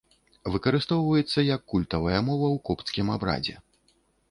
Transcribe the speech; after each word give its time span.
Выкарыстоўваецца 0.53 1.39
як 1.49 1.61
культавая 1.75 2.19
мова 2.31 2.47
ў 2.55 2.65
копцкім 2.71 3.15
абрадзе. 3.19 3.55